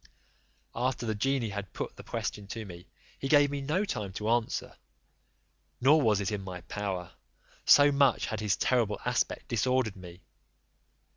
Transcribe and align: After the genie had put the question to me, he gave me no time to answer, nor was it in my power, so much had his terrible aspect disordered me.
After 0.73 1.05
the 1.05 1.13
genie 1.13 1.49
had 1.49 1.73
put 1.73 1.95
the 1.95 2.01
question 2.03 2.47
to 2.47 2.65
me, 2.65 2.87
he 3.19 3.27
gave 3.27 3.51
me 3.51 3.61
no 3.61 3.85
time 3.85 4.11
to 4.13 4.31
answer, 4.31 4.75
nor 5.79 6.01
was 6.01 6.19
it 6.19 6.31
in 6.31 6.41
my 6.41 6.61
power, 6.61 7.11
so 7.65 7.91
much 7.91 8.25
had 8.25 8.39
his 8.39 8.57
terrible 8.57 8.99
aspect 9.05 9.47
disordered 9.49 9.95
me. 9.95 10.23